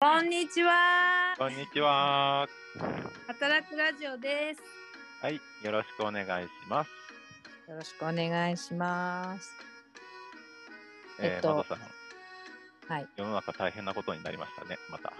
[0.00, 1.34] こんにちは。
[1.36, 2.46] こんにちは。
[3.26, 4.62] 働くラジオです。
[5.20, 6.88] はい、よろしくお願いします。
[7.68, 9.50] よろしくお願いします。
[11.18, 15.12] えーえっとさん、はい、世の中大変なことになりましたね、また。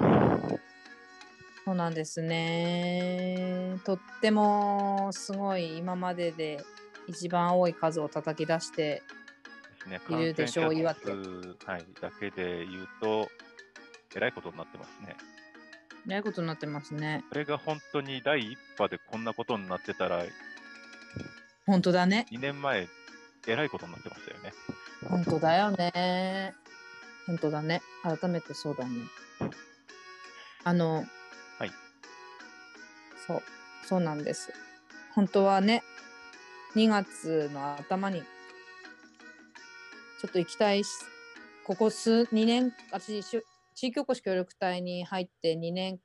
[1.65, 3.81] そうなんですね。
[3.85, 6.65] とってもすごい今までで
[7.08, 9.03] 一番多い数を叩き出して、
[10.08, 11.10] いるでしょう岩数
[11.67, 13.29] はい、だけで言うと、
[14.17, 15.17] えらいことになってますね。
[16.06, 17.24] えらいことになってますね。
[17.28, 20.24] これが本当に第一波でこんなことになってたら、
[21.66, 22.27] 本当だね。
[22.32, 22.88] 2年前、
[23.46, 24.52] えらいことになってましたよね。
[25.09, 26.55] 本当だよね。
[27.27, 27.82] 本当だね。
[28.02, 29.02] 改めてそうだね。
[30.65, 31.04] あの、
[31.59, 31.70] はい。
[33.27, 33.43] そう、
[33.87, 34.52] そうなんです。
[35.15, 35.82] 本当はね、
[36.74, 40.90] 2月の頭に、ちょっと行きたいし、
[41.65, 43.45] ここ数、2年、私、
[43.78, 46.00] 地域おこし協力隊に入って2年、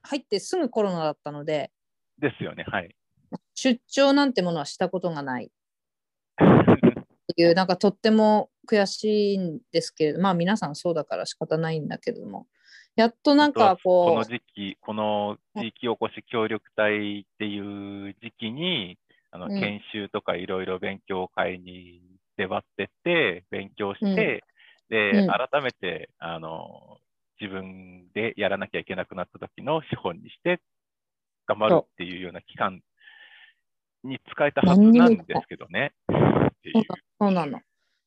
[0.00, 1.70] 入ってすぐコロナだったので、
[2.18, 2.96] ですよね、はい。
[3.54, 5.44] 出張なんてものはしたことがない。
[5.44, 12.46] っていうなんかとっても悔しいんですけれどまあ皆さんそうだから仕方ないんだけども。
[12.96, 18.96] やっとなんかこのこう時期、この地域おこし協力隊っていう時期に、
[19.30, 19.60] あのうん。
[19.60, 22.00] 研修とかいろいろ勉強会に
[22.38, 24.42] 出張ってって、勉強して、
[24.88, 25.28] で、うん。
[25.28, 26.98] 改めて、あの、
[27.40, 30.60] 自分でやらなきゃいけなくなった時の資本にして、
[31.46, 32.80] 頑張るっていうような期間
[34.04, 35.92] に使えたはずなんですけどね。
[37.18, 37.60] そうなの。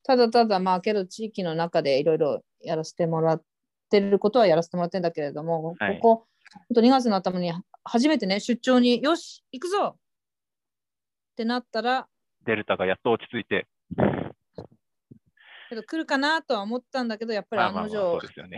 [0.03, 3.43] ただただまあけど地域の中でいろいろやらせてもらっ
[3.89, 5.99] てることはやらせてもらってるんだけれども、はい。
[5.99, 6.27] ここ
[6.67, 7.51] ほんと2月の頭に
[7.83, 9.95] 初めてね出張によし行くぞ。
[9.95, 12.07] ってなったら
[12.45, 13.65] デルタがやっと落ち着いて、
[15.69, 18.57] けど来るかなとは思ったんだけどやっぱりまあまあまあ案の定そうですよね。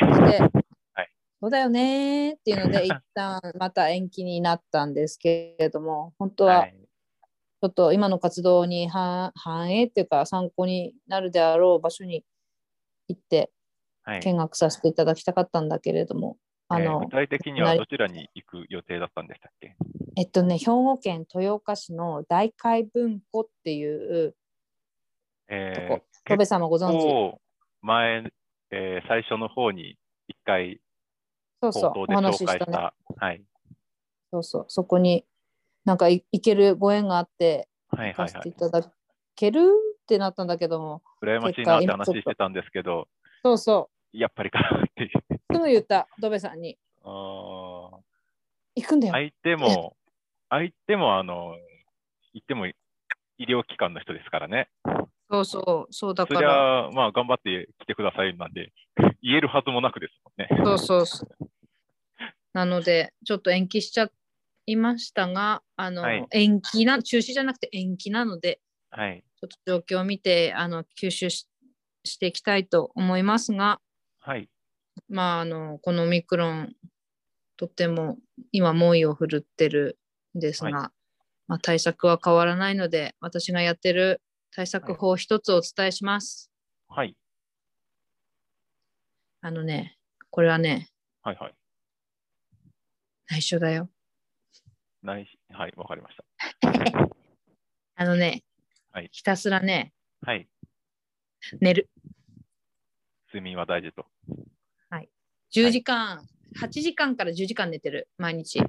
[1.42, 6.76] そうだよねーっていうので、 一旦また延期になったんですけれども、本当ははい。
[7.62, 12.24] ちょっと今の活動に反反映っていうか、参考になるであろう場所に
[13.08, 13.52] 行って
[14.04, 14.20] はい。
[14.20, 16.38] 見学させていただきたかったんだけれども、
[16.68, 19.76] あのえー具、体的にはどちらに行く予定だったんでしたっけ？
[20.18, 24.36] えっとね、兵庫県豊岡市の大海文庫っていう
[25.48, 27.40] えこ、戸部さんもご存知、構
[27.82, 28.32] 前、
[28.72, 30.80] えー最初の方に一回
[31.74, 32.90] そうそう、お話ししたね。
[33.18, 33.44] はい、
[34.32, 35.26] そうそう、そこに
[35.86, 38.44] なんかい行けるご縁があって、はい行かせはいはい。
[38.44, 38.92] ていただ
[39.36, 39.62] ける
[40.04, 43.08] ってなったんだけども、羨ましいなって話してたんですけど、
[43.44, 45.12] そうそう、やっぱりかっていう。
[45.54, 46.78] すぐ言った、ドベさんに。
[47.04, 48.06] あー
[48.78, 49.14] 行くんだよ。
[49.14, 49.96] 相手も、
[50.50, 51.56] 相手も、あの、
[52.34, 52.74] 言っても医
[53.40, 54.70] 療機関の人ですからね。
[55.30, 56.88] そうそう、そうだそりから。
[56.88, 58.72] ゃ、まあ、頑張って来てくださいなんで、
[59.22, 60.78] 言えるはずもなくですもんね。
[60.78, 61.50] そうそう。
[62.56, 64.10] なので、ちょっと延期しちゃ
[64.66, 68.62] いましたが、あの、はい延期な、中止じゃなくて延期なので、
[68.92, 69.26] はい。
[69.42, 71.50] ちょっと状況を見て、あの、吸収し
[72.06, 73.82] していきたいと思いますが、
[74.20, 74.50] はい。
[75.10, 76.74] まあ、あの、このオミクロン、
[77.58, 78.20] とっても
[78.54, 80.00] 今猛威を振るってる
[80.38, 80.92] んですが、は
[81.48, 84.22] まあ、対策は変わらないので、私がやってる
[84.56, 86.50] 対策法を一つお伝えします。
[86.88, 87.18] はい。
[89.42, 89.98] あのね、
[90.30, 90.88] これはね、
[91.22, 91.36] はい。
[91.36, 91.54] はい。
[93.30, 93.90] 内緒だよ。
[95.02, 95.74] ないしはい。
[95.76, 96.24] わかりました。
[97.96, 98.44] あのね、
[98.92, 100.48] はいひたすらね、はい。
[101.60, 101.90] 寝る。
[103.28, 104.06] 睡眠は大事と。
[105.56, 106.22] 10時間、
[106.62, 108.60] 8時間から10時間寝てる、毎日。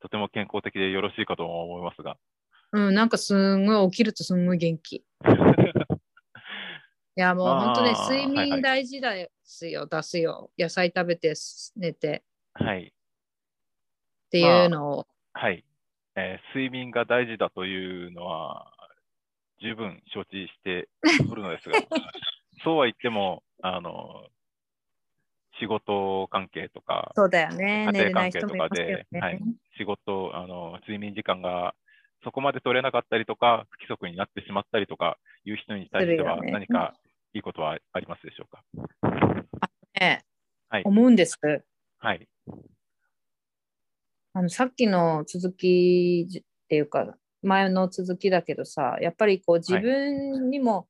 [0.00, 2.16] とても健康的でよろしいかと思いますが。
[2.72, 5.04] うん、なんかすんごい起きるとすんごい元気。
[7.16, 10.50] いや、もう本当ね、睡眠大事ですよ、出すよ。
[10.58, 11.34] 野菜食べて
[11.76, 12.22] 寝て
[12.54, 12.92] はい。
[14.26, 15.64] っていうのを、はい、
[16.14, 18.72] えー睡眠が大事だというのは
[19.60, 20.88] 十分承知して
[21.30, 21.78] おるのですが、
[22.64, 24.28] そうは言っても、あの、
[25.58, 28.68] 仕事関係とか、そうだよね、家庭関係とか。
[28.68, 29.40] で、はい、
[29.76, 31.74] 仕事、あの、睡眠時間が
[32.22, 36.94] そこまで取れなかったりとか、不規則になってしまったりとかいう人に対しては何か
[37.32, 38.62] いいことはありますでしょうか？
[40.00, 40.24] ね
[40.68, 40.82] はい。
[40.84, 41.38] 思うんです。
[41.98, 42.28] はい。
[44.32, 50.86] あのさっきの続きじっていうか前の続きだけどさやっぱりこう自分にも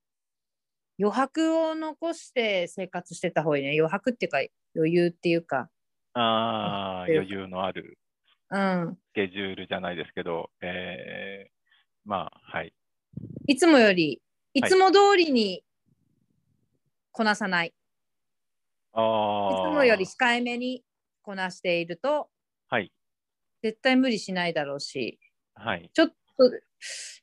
[0.99, 3.71] 余白を残して生活してた方がいいね。
[3.71, 4.39] 余白っていうか
[4.77, 5.71] 余裕っていうか。
[6.13, 7.97] ああ、うん余裕のある
[8.51, 11.51] うんスケジュールじゃないですけど、えー、
[12.05, 12.73] まあ、はい。
[13.47, 14.21] いつもより
[14.55, 15.65] いつも通りに
[17.13, 17.75] こなさない、
[18.93, 19.01] あ
[19.51, 19.69] あ。
[19.69, 20.85] いつもより控えめに
[21.23, 22.29] こなしていると、
[22.69, 22.93] はい。
[23.63, 25.21] 絶対無理しないだろうし、
[25.55, 25.91] はい。
[25.93, 26.15] ちょっと、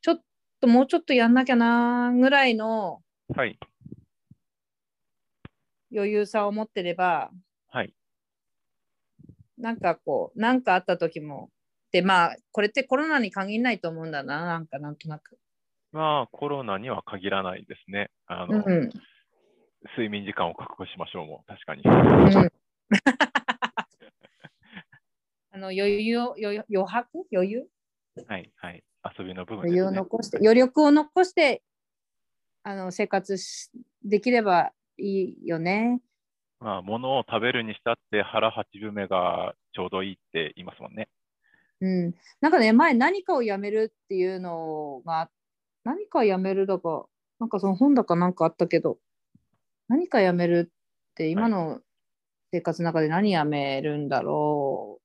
[0.02, 0.22] ちょっ
[0.62, 3.02] ともうちょっとやんなきゃなぐらいの
[3.36, 3.60] はい。
[5.92, 7.47] 余裕さを持ってれば、はい。
[9.58, 11.50] なんかこう、なんかあった時も、
[11.92, 15.38] で、まあ、これってコロナに限らないと思うんだな、なんかなんとなく。
[15.92, 18.12] まあ、コロナには限らないですね。
[18.28, 18.90] あの、うん。
[19.96, 21.82] 睡眠時間を確保しましょうも、確かに。
[21.84, 21.90] う
[22.46, 22.50] ん
[25.52, 27.26] あの余裕を余白？
[27.34, 27.68] 余裕？
[28.28, 28.52] はい。
[28.58, 28.84] はい。
[29.20, 29.92] 遊びの部分余裕を。
[29.92, 31.64] 残して余力を残して
[32.64, 33.72] あの生活し
[34.04, 36.00] できればいいよね。
[36.60, 41.08] まあ、物を食べるにしたって腹八分目がちょうどいいって言いますもんね。
[41.80, 45.30] うん、なんかね前何かをやめるっていうのが
[45.84, 47.06] 何かやめるだか
[47.40, 48.98] なんかその本だかなんかあったけど
[49.88, 51.80] 何かやめるって今の
[52.52, 55.02] 生活の中で何やめるんだろう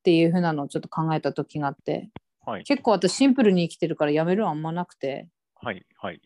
[0.00, 2.10] っていうふうなのをちょっと考えた時があって
[2.44, 2.64] はい。
[2.64, 5.28] 結構私シンプルに生きてるからやめるはあんまなくて
[5.62, 5.86] はい。
[5.96, 6.20] はい。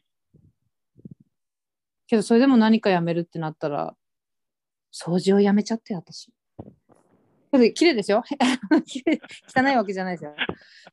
[2.08, 3.94] けどそれでも何かやめるってなったら
[4.92, 6.32] 掃除をやめちゃって私。
[7.52, 8.22] けど綺麗ですよ。
[8.86, 9.20] 綺麗
[9.54, 10.34] 汚いわけじゃないですよ。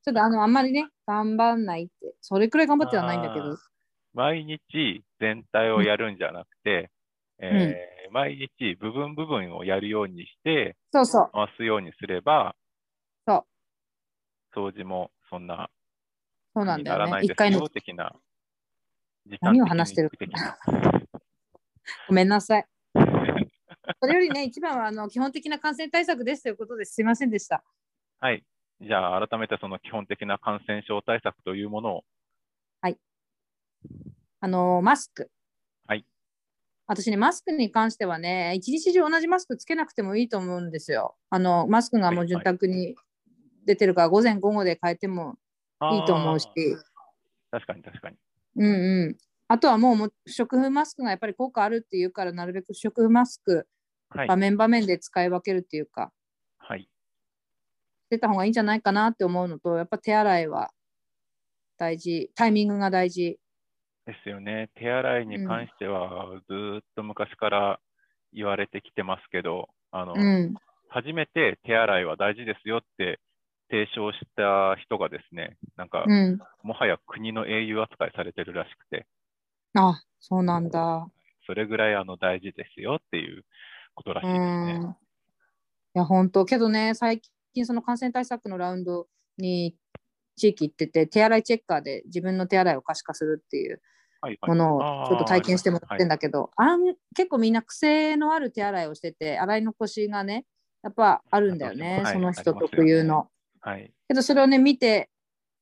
[0.03, 3.57] ちょっとあのあんまりね頑張んないってそれくらい頑張ってはないんだけど。
[4.13, 6.91] 毎日全体をやるんじゃなくて、
[7.39, 11.29] えー毎日部分部分をやるようにしてそうそう。
[11.33, 12.56] 回すようにすれば、
[13.27, 13.45] そ
[14.53, 15.69] う掃除もそんな
[16.56, 17.03] そうなんにだよね。
[17.03, 18.15] 一ならないです回のよ的な。
[19.25, 20.57] 時何を間話してる的な。
[22.08, 22.66] ごめんなさい。
[24.02, 26.96] それよりね一番はあの基本的な感染対策ですということです。
[26.96, 27.64] すいませんでした。
[28.20, 28.44] はい。
[28.82, 32.04] じゃあ改めてその基本的な感染症対策というものを、
[34.42, 35.32] あのマスク。
[35.88, 36.06] はい。
[36.88, 41.16] 私ね、マスクに関してはね、一日中同じマスクつけなくてもいいと思うんですよ。
[41.30, 42.96] あのマスクがもう潤沢に
[43.66, 45.38] 出てるから、午前午後で変えても
[45.92, 46.48] いいと思うし、
[47.50, 48.18] 確かに確かに。
[48.58, 49.18] うんうん。
[49.47, 53.68] あとはもうもう不織布マスクがやっぱり効果あるっていうから、なるべく不織布マスク、
[54.09, 54.36] はい場。
[54.36, 56.12] 面場面で使い分けるっていうか、
[56.57, 56.81] はい。
[56.81, 56.88] し
[58.09, 60.71] てた方がいいんじゃないかなって思うのと、やっぱ手洗いは
[61.77, 63.38] 大事、タイミングが大事。
[64.06, 64.69] ですよね。
[64.75, 67.80] 手洗いに関しては、ずーっと昔から
[68.33, 70.53] 言われてきてますけど、あの、うん。
[70.89, 73.19] 初めて手洗いは大事ですよって
[73.69, 76.38] 提唱した人がですね、なんか、うん。
[76.63, 79.07] もはや国の英雄扱いされてるらしくて、
[79.75, 81.07] あ、そうなんだ。
[81.45, 83.44] それぐらいあの大事ですよっていう
[83.94, 84.66] ことらしういですん。
[84.66, 84.98] ね。
[85.95, 87.22] いや、本当けどね、最
[87.54, 89.07] 近その感染対策のラウンド
[89.38, 89.75] に
[90.36, 93.81] 地域行ってて、手洗いチェッカーで自分の手洗いを可視化するっていう
[94.22, 94.51] はいはい。
[94.51, 96.83] ものをちょっと体験してもらってんだけど、あん
[97.16, 100.45] 結構みんな癖のある手洗いをしてて、洗い残しがね、
[100.83, 103.27] やっぱあるんだよね、はいその人特有の。
[103.62, 103.92] はい。
[104.07, 105.10] けどそれをね、見て、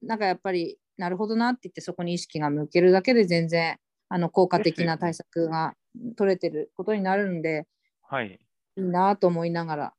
[0.01, 3.77] なんかやっぱり、なるほどなって言って、そこに意識が向けるだけで全然、
[4.13, 5.73] あの効果的な対策が
[6.15, 7.65] 取れてることになるんで、
[8.03, 8.39] はい。
[8.75, 9.93] いいなと思いながら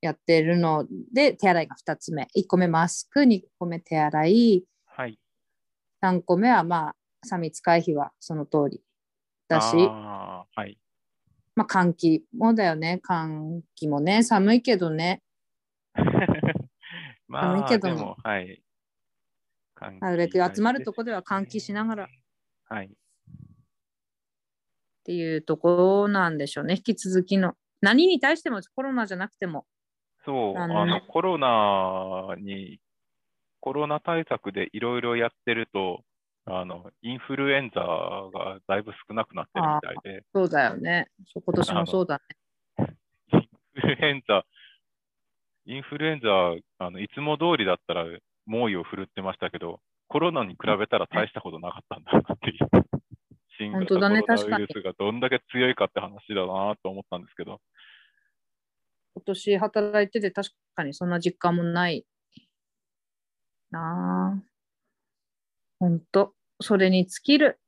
[0.00, 0.84] やってるの
[1.14, 2.26] で、手洗いが2つ目。
[2.34, 5.16] 1個目マスク、2個目手洗い、はい。
[6.02, 8.82] 3個目はまあ、3密回避はその通り
[9.46, 10.76] だし、はい。
[11.54, 13.00] まあ換気もだよね。
[13.08, 15.22] 換気もね、寒いけどね、
[17.28, 18.60] まあ、寒いけどもはい。
[20.00, 22.08] なるべく集まるとこでは換気しながらっ
[22.70, 22.90] はい。
[25.04, 26.74] ていうところなんでしょうね。
[26.74, 27.54] 引き続きの。
[27.80, 29.66] 何に対してもコロナじゃなくても。
[30.24, 32.78] そう、あのコロナに、
[33.60, 36.04] コロナ対策でいろいろやってると、
[36.44, 41.08] あの、インフルエンザがだいぶ少なくなってるみたいで、そうだよね。
[41.34, 42.20] 今年もそうだ
[42.78, 42.96] ね。
[43.34, 44.44] インフルエンザ、
[45.66, 48.04] インフルエンザ、あの、いつも通りだったら
[48.46, 53.09] 猛威を振るってましたけど、コロナに比べたら大したことなかったんだなっていう。
[53.60, 57.60] 新型コロ本当だねナウイルスがどんだけ強いかって話だなと思ったんですけど、
[59.14, 62.06] 今年働いてて確かにそんな実感もない
[63.70, 64.42] なあ。
[65.78, 67.60] ほんと、それに尽きる。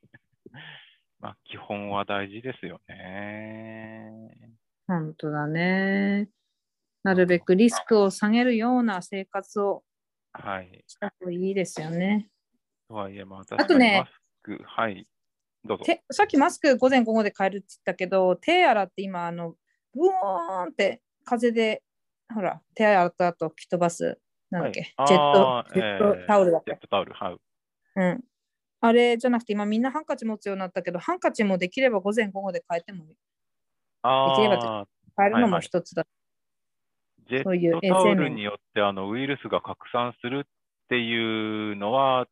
[1.21, 4.59] まあ、基本は大事ですよね。
[4.87, 6.29] ほんとだね。
[7.05, 9.85] なるべくリスクを下げるような生活を
[10.33, 10.85] はい。
[10.87, 12.29] した方がいいですよね。
[12.89, 14.11] とはいえ、まあ、あとねマス
[14.43, 15.07] ク、はい。
[15.65, 15.85] どうぞ。
[15.85, 19.55] てさっきマスク午前午後で変えるって言ったけど、手洗って今、あの、
[19.95, 21.83] ブーンって風で、
[22.33, 24.19] ほら、手洗った後吹き飛ばす、
[24.51, 26.73] なんだっけ、はいジェットジェットえータオルだっけ？
[26.73, 26.81] ジェッ。
[26.81, 27.37] トタオル、はい。
[27.97, 28.25] うん。
[28.81, 33.07] あれじゃなくて今みんなハンカチ持つようになったけどハンカチもできれば午前午後で変えても
[34.03, 36.07] あできればあ、変えるのもはいはい一つだ。
[37.29, 40.49] ジェそういうットタオルによってあのウイルスが拡散するっ
[40.89, 42.29] ていうのは、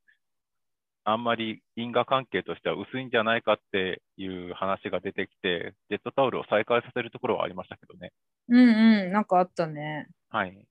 [1.09, 8.13] あんまり因果関係としては薄いんじゃないかっていう話が出てきて、ジェットタオルを再開させるところはありましたけどね。
[8.49, 10.09] うんうん、なんかあったね。
[10.31, 10.67] はい。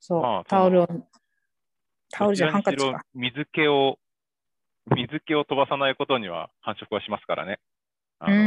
[0.00, 1.06] そう、まあタオルをそ。
[2.10, 2.84] タオルじゃハンカチか。
[2.84, 4.00] ろ水気を、
[4.96, 7.60] 水気を飛ばさないことには繁殖はしますからね。
[8.18, 8.40] あうのん。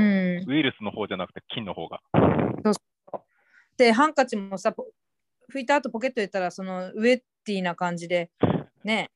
[0.45, 2.01] ウイルスの方じゃなくて菌の方が。
[3.77, 4.87] で、ハンカチもさ、ポ
[5.53, 8.29] 拭いた後ポケット入れたら、そのウェッティな感じで、
[8.83, 9.09] ね、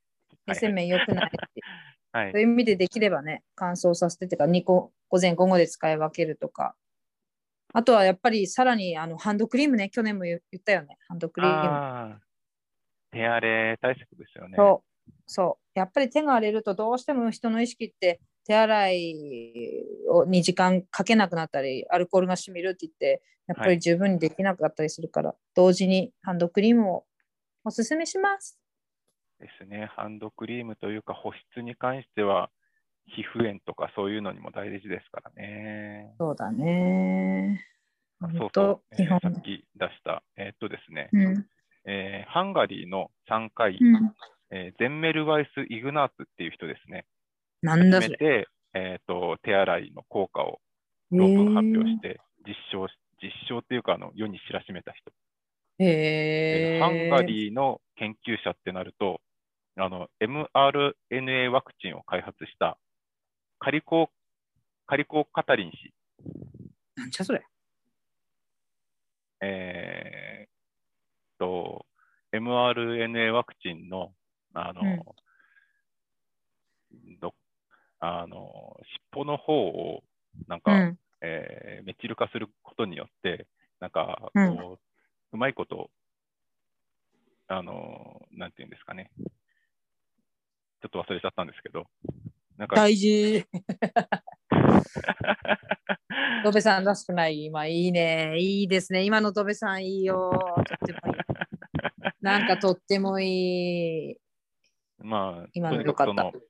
[0.47, 1.37] 衛生面良くないって
[2.11, 2.41] はいそう。
[2.41, 6.75] いう意味でできればね、乾燥させてっていうか、2個、午前午後で使い分けるとか。
[7.75, 12.21] あとはやっぱりさらにあのハンドクリームね、去年も言言ったよね、ハンドクリーム。
[13.11, 14.55] 手荒れ対策ですよね。
[14.55, 15.79] そう、そう。
[15.79, 27.05] やっぱり手が荒れるとどうしても人の意識って手洗いをに時間かけなくなったり、アルコールが染みるって言って、やっぱはいり十分にできなかったりするから、同時にハンドクリームを
[27.63, 28.59] おすすめします。
[29.43, 29.89] ですね。
[29.95, 32.49] ハンドクリームというか保湿に関しては、
[33.07, 36.13] 皮膚炎とかそういうのにも大事ですからね。
[36.17, 37.59] そうだね。
[38.21, 41.45] あそうそう、えーさっき出した、えーっとですね、うん。
[41.85, 44.13] えーハンガリーの3回、うん、
[44.51, 47.05] えーゼンメルワイス・イグナーツっていう人ですね。
[47.61, 48.15] なんだそれ。
[48.17, 50.61] 初めて、えーっと手洗いの効果を
[51.11, 55.11] 論文発表して、実証し、実証っていうかあの世に知らしめた人。
[55.79, 56.79] へえ。
[56.79, 59.19] でハンガリーの研究者ってなると、
[59.77, 62.77] あの mRNA ワクチンを開発した
[63.59, 64.09] カリコ・
[64.85, 65.93] カリコ・カタリン氏、
[66.95, 67.43] なんじゃそれ。
[69.41, 71.85] えー、と
[72.33, 74.13] mRNA ワクチンの
[74.53, 74.81] あの、
[77.19, 77.33] ど
[77.99, 78.77] あの
[79.13, 80.03] 尻尾の方を
[80.47, 80.99] なんか、うん。
[81.21, 83.47] えーメチル化することによって、
[83.79, 84.79] なんかこう、う
[85.33, 85.89] うんまいこと、
[87.47, 89.09] あの、なんていうんですかね、
[90.83, 91.85] ちょっと忘れちゃったんですけど、
[92.57, 93.47] なんか、大事。
[96.43, 97.45] ドベさんらしくない。
[97.45, 98.35] 今いいね。
[98.37, 99.03] いいですね。
[99.03, 100.33] 今のドベさんいいよ。
[100.57, 101.19] とってもいい。
[102.19, 104.17] なんかとってもいい。
[104.99, 106.07] まあ、今とのよかっ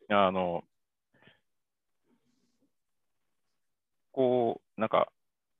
[0.08, 0.64] たあの、
[4.14, 5.12] こう、なんか、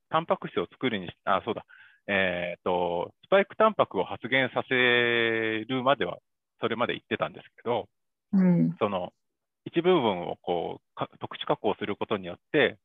[0.10, 1.64] タンパク質を作るにし、あ、そうだ、
[2.08, 6.18] えっと、スパイクタンパクを発現させるまでは、
[6.60, 7.88] それまで言ってたんですけど、
[8.34, 8.76] うん。
[8.80, 9.14] その
[9.66, 12.78] 一部分をこうか特殊加工することによって、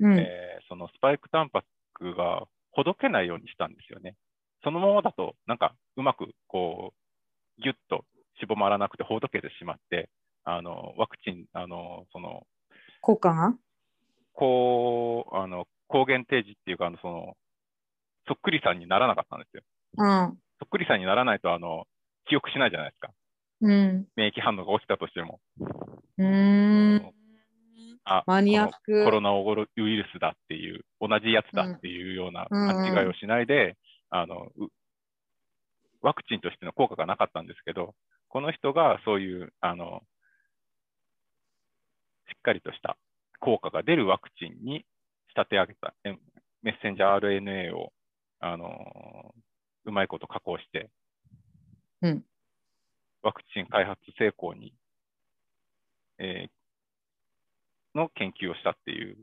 [0.00, 0.18] うん。
[0.18, 1.62] えーそのスパイクタンパ
[1.94, 4.16] クがほどけないようにしたんですよね。
[4.64, 6.92] そのままだと、なんかうまくこ
[7.58, 8.04] うギュッと
[8.40, 10.10] 絞まらなくてほどけてしまって、
[10.44, 12.46] あのワクチン、あのその
[13.00, 13.54] 効果が？
[14.32, 17.34] こうあの抗原提示っていうかあのその、
[18.26, 19.62] そっくりさんにならなかったんですよ。
[19.98, 20.38] うん。
[20.58, 21.84] そっくりさんにならないとあの
[22.28, 23.10] 記憶しないじゃないですか。
[23.60, 24.06] うん。
[24.16, 25.40] 免疫反応が起きたとしても。
[26.18, 27.12] うーん。
[28.08, 29.30] あマニアックこのコロナ
[29.82, 33.76] ウイルスだっていう、同じやつだっていうような勘違いをしないで、
[34.10, 34.68] あのう
[36.02, 37.94] ワクチンとしての効果がなかったんですけど、
[38.28, 40.02] この人がそういうあの
[42.28, 42.96] しっかりとした
[43.40, 44.84] 効果が出るワクチンに
[45.30, 46.14] 仕立て上げたえ
[46.62, 47.92] メッセンジャー RNA を
[48.38, 49.34] あの
[49.84, 50.90] うまいこと加工して、
[52.02, 52.24] うん
[53.26, 54.72] ワクチン開発成功に、
[56.18, 56.50] えー
[57.96, 59.16] の研究をしたっていう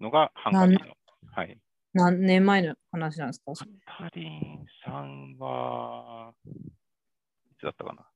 [0.00, 0.94] のがハンガリーの。
[1.30, 1.58] はい。
[1.92, 3.52] 何年前の話なんですか？
[3.52, 8.06] カタリンさんは、いつだったかな？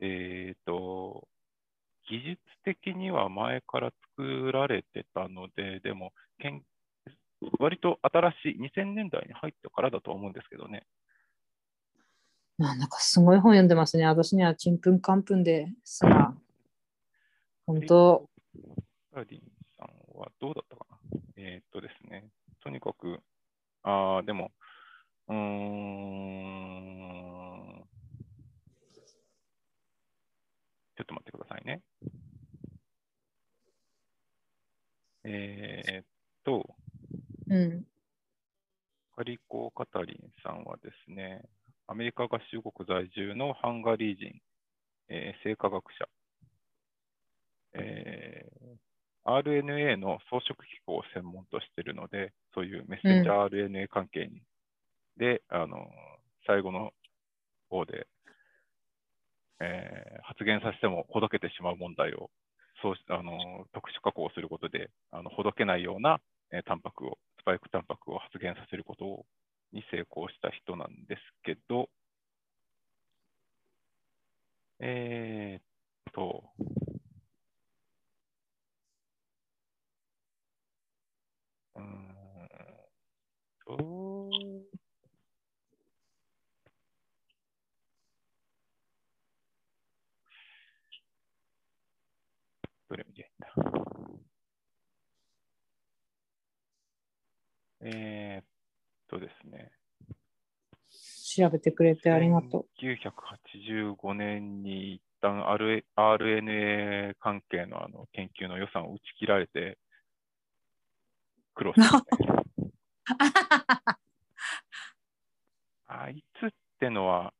[0.00, 1.26] えっ、と、
[2.08, 6.62] 技術的には前から作られてたので、でも、けん
[7.58, 10.84] 割と新しい、2000年代に入ってからだと思うんですけどね。
[12.58, 14.06] なんだかすごい本読んでますね。
[14.06, 16.34] 私にはちんぷんかんぷんですが。
[17.66, 18.28] 本当、
[19.12, 19.42] カタリン
[19.76, 20.98] さんはどうだったかな？
[21.36, 22.28] えっ、とですね、
[22.62, 23.20] とにかく、
[23.82, 24.52] ああ、でも、
[25.28, 25.38] うーん、
[30.96, 31.82] ちょっと待ってくださいね。
[35.24, 36.04] えーっ
[36.44, 36.76] と、
[37.48, 37.86] うん。
[39.16, 41.44] カリコ・カタリンさんはですね、
[41.92, 44.40] アメリカ合衆国在住のハンガリー人、
[45.10, 46.08] えー生化学者、
[47.74, 48.78] えー
[49.24, 54.42] RNA の装飾機構を専門としているので、そういうメッセンジャー RNA 関係に、
[55.18, 55.90] で、あの、
[56.46, 56.92] 最後の
[57.68, 58.08] 方で、
[59.60, 62.30] えー発現させてもほどけてしまう問題を
[62.80, 66.20] そうしあの特殊加工することであのほどけないような、
[66.52, 69.26] えータンパクを、スパイクタンパクを発現させることを
[69.72, 71.88] に成功した人なんですけど、
[74.80, 75.62] えーっ
[76.12, 76.44] と、
[81.76, 82.08] うーん
[83.66, 83.76] と、
[92.88, 93.41] どれ見てんだ。
[97.84, 98.44] えーっ
[99.08, 99.72] とですね。
[101.36, 105.42] 調べてくれてありがと1985年に一旦
[105.96, 109.78] RNA 関係のあの研究の予算を打ち切られて
[111.54, 112.42] 苦労してますね。
[115.86, 117.32] あいつってのは、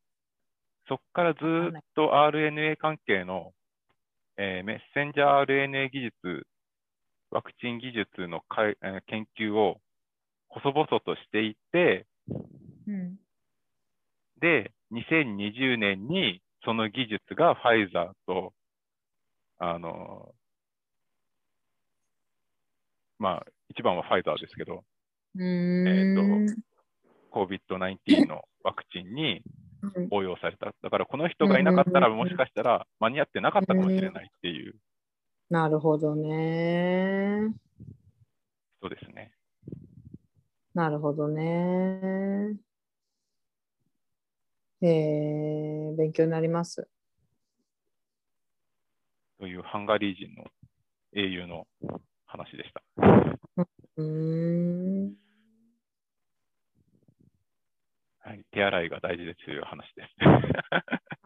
[0.88, 3.52] そこからずーっと RNA 関係の、
[4.44, 6.46] えーメッセンジャー RNA 技術、
[7.30, 9.80] ワクチン技術のかい、えー研究を
[10.48, 12.90] 細々としていて、う。
[12.90, 13.16] うん。
[14.40, 18.52] で、2020年にその技術がファイザーと、
[19.58, 20.34] あの、
[23.20, 24.82] まあ、一番はファイザーですけど、
[25.36, 26.62] うーん。
[27.30, 29.71] COVID-19 のワクチンにうん
[30.10, 30.72] 応用された。
[30.82, 34.74] だからこの人がいなかったら、うんもしかしたら間に合ってなかったかもしれないっていう
[35.52, 37.52] なるほどね。
[38.80, 39.32] 人ですね。
[40.72, 42.56] なるほどね。
[44.80, 46.88] えー、勉強になります。
[49.38, 50.46] というハンガリー人の
[51.14, 51.66] 英雄の
[52.24, 52.82] 話でした。
[53.96, 55.21] うーん。
[58.24, 60.14] はい、手洗いが大事ですという話です。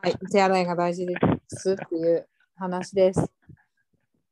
[0.02, 1.14] はい、手洗いが大事で
[1.48, 2.26] すっていう
[2.56, 3.30] 話です。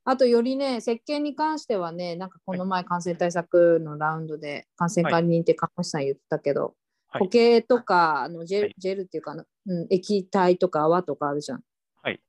[0.06, 6.74] あとよりね、石鹸に関してはね、なんかこの前感染対策のラウンドで感染管理人って看護師さん言ってたけど、はい
[7.14, 11.62] 固形とかあのジェル,、はいジェルっていうか、うん、液体とか泡とかあるじゃん。
[12.02, 12.20] はい。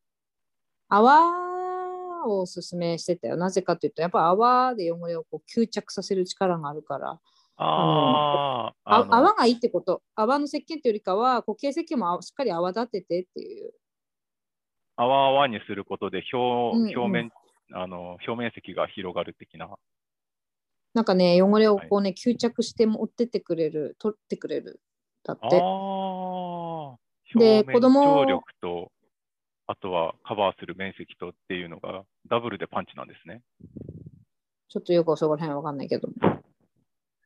[0.89, 3.35] 泡をおすすめしてたよ。
[3.35, 7.19] なぜかというと、やっぱ泡で汚れをこう吸着させる力があるから、
[7.57, 10.01] ああ、ああの泡がいいってこと。
[10.15, 13.73] 泡の石鹸というよりかは、固形石鹸もしっかり泡立ててっていう。
[14.97, 17.31] 泡々にすることで表,、うんうん表面
[17.73, 19.69] あの表面積が広がる的な。
[20.93, 24.81] なんかね、汚れをこうね、吸着して持ってってくれる、取ってくれる。
[25.23, 25.47] だって。
[25.47, 28.91] ー、で表面子供張力と、
[29.67, 33.41] あとはカバーする面積とっていうのがダブルでパンチなんですね。
[34.69, 36.07] ちょっとよくそこら辺はわかんないけど。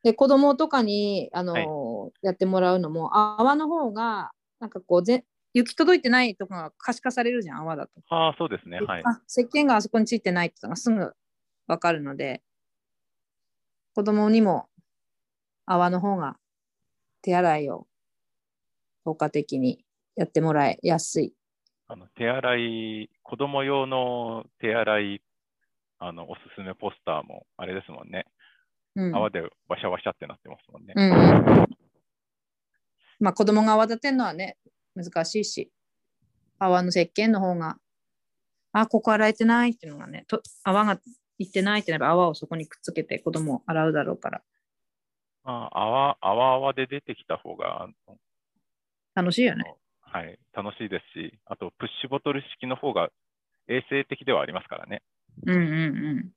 [0.02, 7.92] で、子供とかに、あのやってもらうのも、泡の方が、なんかこうぜ、行き届いてないとこが可視化されるじゃん、泡だと。
[8.08, 8.80] ああ、そうですね。
[8.80, 9.02] はい。
[9.04, 11.12] あ、石鹸があそこについてないってのがすぐ
[11.66, 12.42] わかるので、
[13.94, 14.68] 子供にも
[15.66, 16.36] 泡の方が
[17.22, 17.86] 手洗いを
[19.04, 19.84] 効果的に
[20.16, 21.34] やってもらいやすい。
[21.88, 22.56] あの手洗
[23.04, 25.22] い、子供用の手洗い、
[25.98, 28.26] あのおすすめポスターもあれですもんね。
[28.96, 29.14] うん。
[29.14, 30.94] 泡でワシャワシャってなってますもんね。
[30.96, 31.66] うんうん、
[33.20, 34.56] まあ子供が泡立てるのはね、
[34.94, 35.70] 難しいし、
[36.58, 37.78] 泡の石鹸の方が、
[38.72, 41.00] あ、ここ洗えてないっていうのがね、と泡が
[41.38, 44.42] いってないってなれば泡をそこにくっつけて子供を洗うだろうから、
[45.42, 47.88] まあ、泡、泡泡で出てきた方が、
[49.14, 49.64] 楽しいよね。
[50.00, 53.10] はい、楽しいですし、あとプッシュボトル式の方が
[53.68, 55.02] 衛生的ではありますからね。
[55.46, 55.64] うんうんう
[56.16, 56.30] ん。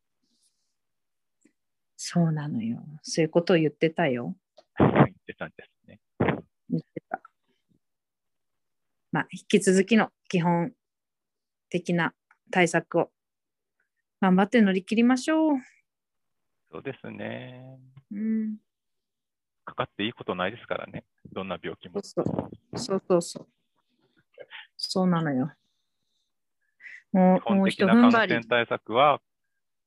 [2.05, 2.83] そうなのよ。
[3.01, 4.35] そういうことを言ってたよ。
[4.77, 6.01] 言ってたんですね。
[6.69, 7.21] 言ってた。
[9.13, 10.73] まあ、引き続きの基本
[11.69, 12.13] 的な
[12.51, 13.09] 対策を
[14.19, 15.57] 頑張って乗り切りましょう。
[16.73, 17.79] そうですね。
[18.11, 18.57] うん。
[19.63, 21.05] かかっていいことないですからね。
[21.31, 22.01] どんな病気も。
[22.03, 22.25] そう
[22.75, 23.47] そうそうそう。
[24.75, 25.53] そうなのよ。
[27.13, 28.43] も基う、もう一踏ん張り染。
[28.43, 29.21] 対策は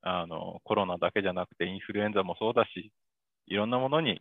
[0.08, 2.92] あの、コロナだけじゃなくてインフルエンザもそうだし、
[3.46, 4.20] いろんなものに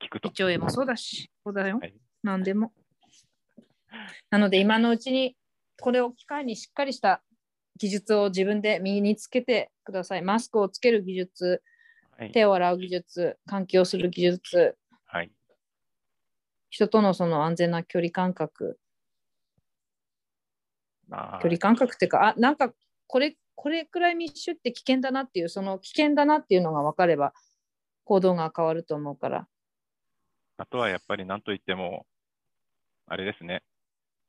[0.00, 0.30] 効くと胃。
[0.30, 1.78] 腸炎もそうだし、そうだよ。
[1.80, 2.72] はい何でも。
[4.30, 5.36] なので、今のうちに、
[5.80, 7.22] これを機会にしっかりした
[7.76, 10.22] 技術を自分で身につけてください。
[10.22, 11.62] マスクをつける技術、
[12.18, 12.32] はい。
[12.32, 15.30] 手を洗う技術、換気をする技術、はい、
[16.70, 18.78] 人とのその安全な距離感覚、
[21.08, 22.72] まあ距離感覚っていうか、あ、なんか
[23.06, 27.32] これ、これくらい密集って危険だなっていう、その危険だなっていうのが分かれば、
[28.04, 29.48] 行動が変わると思うから。
[30.58, 32.06] あとはやっぱり何といっても、
[33.06, 33.62] あれですね、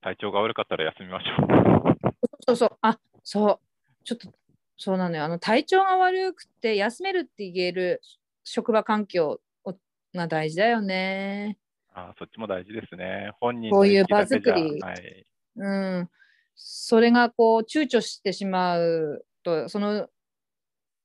[0.01, 2.17] 体調が悪かったら休みましょう。
[2.47, 3.59] そうそう、あそう、
[4.03, 4.31] ちょっと
[4.77, 5.23] そうなのよ。
[5.23, 8.01] あの体調が悪くて休めるって言える
[8.43, 9.75] 職場環境を
[10.13, 11.57] が大事だよね。
[11.93, 13.31] あそっちも大事ですね。
[13.39, 15.25] 本人こういう場作りはい。
[15.55, 16.09] うん。
[16.57, 20.09] それがこう躊躇してしまうと、その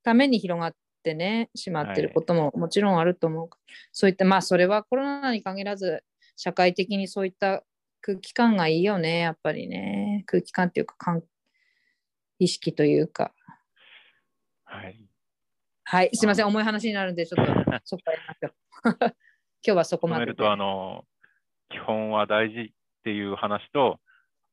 [0.02, 3.50] ために広がってね、しまってることももちろんあると思う。
[3.92, 6.02] そういった、まあそれはコロナに限らず、
[6.36, 7.62] 社会的にそういった
[8.00, 10.24] 空気感がいいよね、やっぱりね。
[10.26, 11.22] 空気感っていうか、感
[12.38, 13.34] 意識というか。
[14.64, 15.06] はい。
[15.84, 17.52] はい、すいません、重い話になるんで、ちょっと
[17.84, 18.54] そこから。
[19.64, 21.04] 今日はそこまでとめると、あの、
[21.68, 22.70] 基本は大事っ
[23.04, 23.98] ていう話と、はい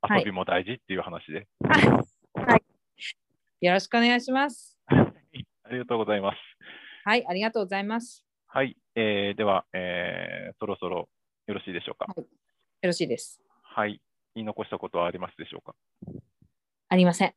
[0.07, 1.47] 遊びも大事っていう話で、
[3.62, 4.77] よろしくお願いします。
[4.89, 6.38] ありがとうございます。
[7.03, 8.25] はい、ありがとうございます。
[8.47, 8.77] はい。
[8.95, 11.09] えーでは、えーそろそろ
[11.47, 12.05] よろしいでしょうか。
[12.17, 12.25] よ
[12.83, 13.41] ろしいです。
[13.62, 14.01] はい。
[14.35, 15.75] 言い残したことはありますでしょうか？
[16.89, 17.33] ありません。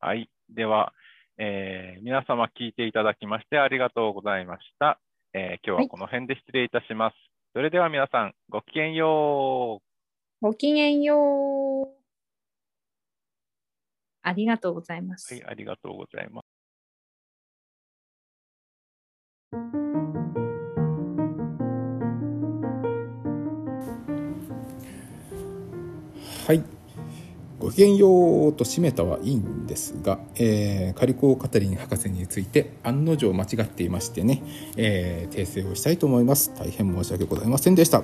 [0.00, 0.28] はい。
[0.48, 0.92] では、
[1.38, 4.98] えー皆様聞いていただきましてありがとうございました。
[5.32, 7.16] えー今日はこの辺で失礼いたします。
[7.52, 10.44] それでは皆さん、ごきげんよう。
[10.44, 11.53] ごきげんよう。
[14.24, 15.34] ありがとうございます。
[15.34, 16.44] はい、ありがとうございます。
[26.46, 26.62] はい。
[27.58, 34.42] ごきげんようと締めたはいいんですが、えーカリコー・カタリン博士について案の定間違っていましてね、
[34.76, 36.52] えー訂正をしたいと思います。
[36.54, 38.02] 大変申し訳ございませんでした。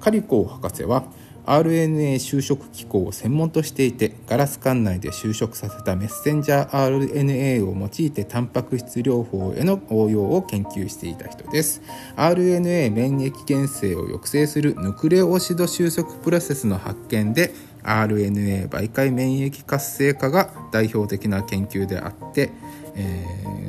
[0.00, 1.04] カリコー博士は
[1.50, 11.82] RNA 修飾機構を専門としていてガラス管内で修飾させたメッセンジャー RNA を用いてタンパク質療法への応用を研究していた人です。
[12.14, 22.52] RNA 免疫原性を抑制するヌクレオシド収束プロセスの発見で RNA 媒介免疫活性化が代表的な研究であって、
[22.94, 23.60] えー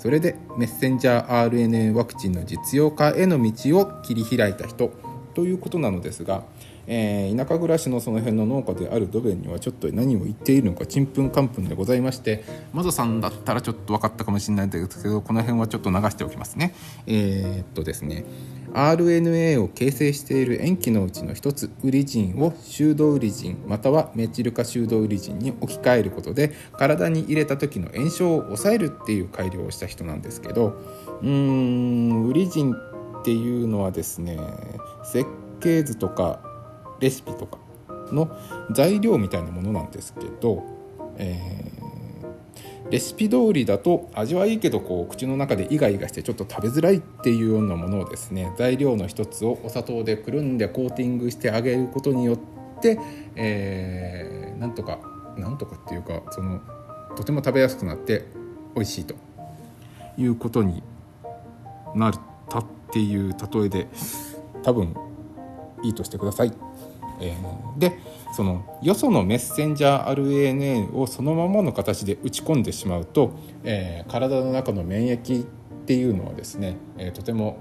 [0.00, 4.90] それでメッセンジャー RNA ワクチンの実用化への道を切り開いた人
[5.34, 6.44] ということなのですが、
[6.92, 16.74] えー田舎暮らしのその辺の農家であるドベンにはちょっと何を言っているのかちんぷんかんぷんでございましてマゾさんだったらちょっと分かったかもしれないんですけどこの辺はちょっと流しておきますね。
[17.06, 18.24] えーっとですね
[18.74, 30.80] RNA を形成している塩基のうちの一つウリジンをシュードウリジンまたはメチル化シュードウリジンに置き換えることで体に入れた時の炎症を抑えるっていう改良をした人なんですけど
[31.22, 34.38] うーんウリジンっていうのはですね
[35.04, 35.28] 設
[35.60, 36.40] 計図とか
[37.00, 37.58] レシピとか
[38.12, 38.30] の
[38.72, 40.64] 材料みたいなものなんですけど、
[41.16, 41.80] えー
[42.90, 52.38] レシピ通りだと味はいいけどこう口の中でイガイガしてちょっと食べづらいっていうようなものをですね材料の一つをお砂糖でくるんでコーティングしてあげることによっ
[52.80, 52.98] て、
[53.36, 54.98] えーなんとか
[55.38, 56.60] なんとかっていうかその
[57.16, 58.26] とても食べやすくなって
[58.74, 59.14] 美味しいと
[60.18, 60.82] いうことに
[61.94, 63.88] なったっていう例えで
[64.62, 64.94] 多分
[65.82, 66.52] いいとしてください。
[67.20, 67.36] え
[67.78, 67.98] で
[68.32, 73.32] そのよそのメッセンジャー RNA をそのままの形で打ち込んでしまうと、
[73.64, 75.46] えー体の中の免疫っ
[75.86, 77.58] ていうのはですね、えーとても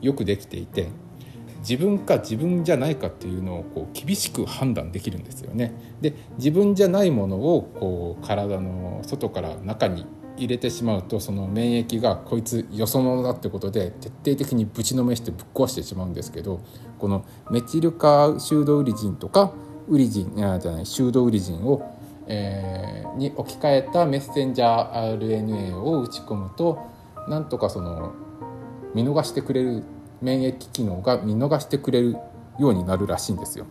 [0.00, 0.88] よくできていて
[1.60, 5.72] 自分か自分じゃないかっていうのをこう厳しく判断できるんですよね。
[6.00, 10.06] で自分じゃないものをこう体の外から中に
[10.40, 16.60] 入れてしまうとその免疫がこいつよそ者だってことで徹底的にぶちのめしてぶっ壊してしまうんですけど
[16.98, 19.52] このメチル化シュードウリジンとか
[19.88, 26.78] ウリジンじゃないシュードウリジンを、えーに置き換えたメッセンジャー RNA を打ち込むと
[27.28, 28.12] なんとかその
[28.94, 29.82] 見逃してくれる
[30.22, 32.16] 免疫機能が見逃してくれる
[32.60, 33.66] ようになるらしいんですよ。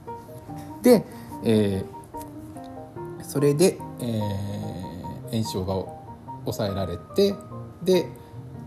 [0.83, 1.05] で、
[1.45, 1.99] えー
[3.23, 4.59] それで、えー
[5.31, 5.98] 炎症が
[6.51, 7.35] 抑えられて
[7.83, 8.07] で、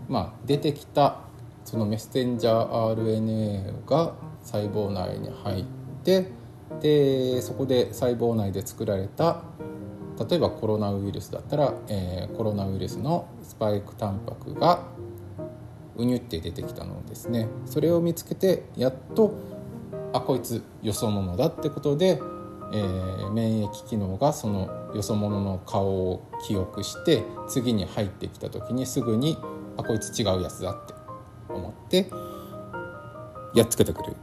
[0.07, 1.19] まあ、出てきた
[1.65, 5.65] そのメッセンジャー RNA が細胞内に入っ
[6.03, 6.27] て
[6.81, 9.43] でそこで細胞内で作られた
[10.29, 14.83] 例えばコロナウイルスだったら、えーコロナウイルスのスパイクタンパクが
[15.95, 17.47] うにゅって出てきたのですね。
[17.65, 19.33] それを見つけてやっと
[20.13, 22.19] あこいつよそ者だってことで、
[22.73, 29.37] えー免疫機能がそのよそ者の顔を記憶して次に入ってきた時にすぐに
[29.77, 30.93] あこいつ違うやつだって
[31.49, 32.09] 思って
[33.55, 34.15] やっつけてくれる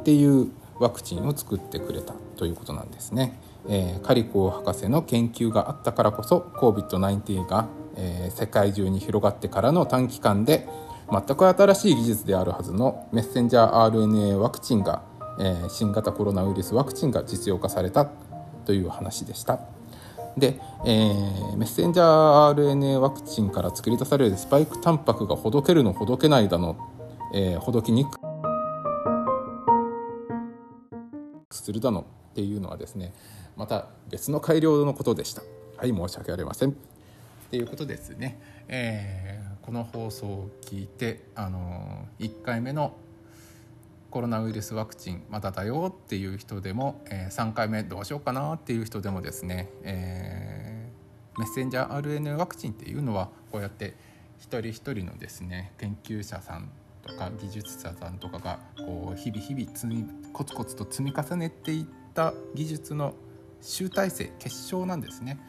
[0.00, 3.38] っていうワクチンを作ってくれたということなんですね。
[3.68, 10.68] えーカリコ博士の研究があったからこそ COVID-19 が、えー世界中に広がってからの短期間で
[11.10, 15.02] 全く新しい技術であるはずのメッセンジャー RNA ワクチンが、
[15.38, 18.10] えー新型コロナウイルスワクチンが実用化された
[18.64, 19.60] という話でした。
[20.36, 26.76] で、えーメッセンジャー RNA ワクチンから作り出されるスパイクタンパクがほどけるのほどけないだの、
[27.32, 28.18] えーほどきにく
[31.48, 33.12] くするだのっていうのはですね
[33.56, 35.42] また別の改良のことでした。
[35.76, 36.70] はい申し訳ありません。
[36.70, 36.74] っ
[37.50, 42.92] ていうことですね、えーこの放送を聞いてあの1回目の
[44.14, 53.94] コロナウイルスワクチンまだだよっていう人でも、えー3回目どうしようかなっていう人でもですね、えーメッセンジャー RNA ワクチンっていうのはこうやって
[54.38, 56.70] 一人一人のですね研究者さん
[57.02, 63.16] とか技術者さんとかがこう日々日々積みコツコツと積み重ねていった技術の
[63.60, 65.40] 集大成結晶なんですね。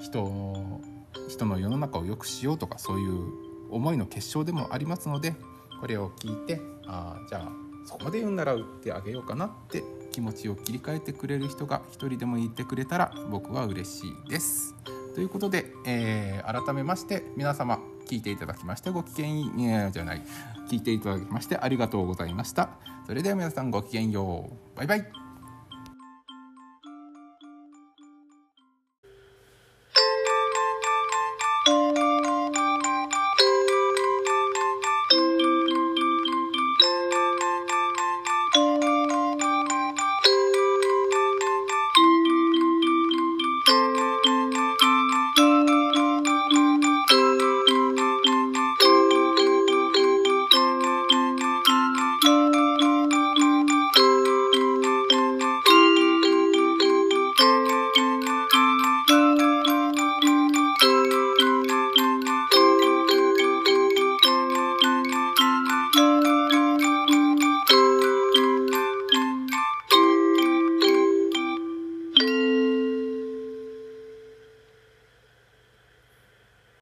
[0.00, 0.80] 人
[1.28, 3.26] 人の世の中を良くしようとかそういう
[3.70, 5.34] 思いの結晶でもありますので
[5.78, 14.74] これを聞いてあじゃあそこで言うなら売ってあげようかなって気持ちを切り替えてくれる人が一人でもいてくれたら僕は嬉しいです。
[15.14, 20.22] ということで、えー改めまして皆様聞いていただきましてご機嫌いいやじゃない
[20.68, 22.70] 聞いていただきましてありがとうございました。
[23.06, 24.76] それでは皆さんごきげんよう。
[24.76, 25.21] バイバイ。